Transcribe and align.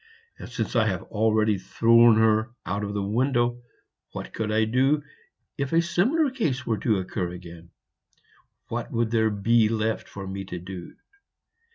And 0.39 0.49
since 0.49 0.75
I 0.75 0.87
have 0.87 1.03
already 1.03 1.59
thrown 1.59 2.17
her 2.17 2.49
out 2.65 2.83
of 2.83 2.95
the 2.95 3.03
window, 3.03 3.61
what 4.13 4.33
could 4.33 4.51
I 4.51 4.65
do 4.65 5.03
if 5.59 5.73
a 5.73 5.81
similar 5.83 6.31
case 6.31 6.65
were 6.65 6.79
to 6.79 6.97
occur 6.97 7.29
again? 7.29 7.69
What 8.67 8.91
would 8.91 9.11
there 9.11 9.29
be 9.29 9.69
left 9.69 10.07
for 10.09 10.25
me 10.25 10.43
to 10.45 10.57
do?" 10.57 10.95